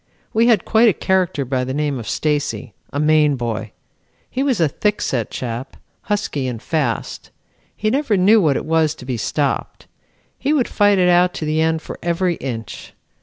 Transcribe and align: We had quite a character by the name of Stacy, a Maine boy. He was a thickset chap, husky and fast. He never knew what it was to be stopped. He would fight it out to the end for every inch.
We 0.33 0.47
had 0.47 0.65
quite 0.65 0.89
a 0.89 0.93
character 0.93 1.45
by 1.45 1.63
the 1.63 1.75
name 1.75 1.99
of 1.99 2.09
Stacy, 2.09 2.73
a 2.91 2.99
Maine 2.99 3.35
boy. 3.35 3.71
He 4.31 4.41
was 4.41 4.59
a 4.59 4.67
thickset 4.67 5.29
chap, 5.29 5.77
husky 6.09 6.47
and 6.47 6.59
fast. 6.59 7.29
He 7.75 7.91
never 7.91 8.17
knew 8.17 8.41
what 8.41 8.57
it 8.57 8.65
was 8.65 8.95
to 8.95 9.05
be 9.05 9.15
stopped. 9.17 9.85
He 10.39 10.53
would 10.53 10.67
fight 10.67 10.97
it 10.97 11.07
out 11.09 11.35
to 11.35 11.45
the 11.45 11.61
end 11.61 11.83
for 11.83 11.99
every 12.01 12.33
inch. 12.37 12.95